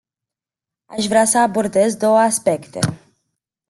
[0.85, 2.79] Aș vrea să abordez două aspecte.